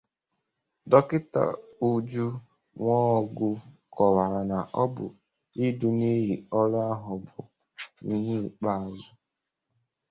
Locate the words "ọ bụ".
4.81-5.05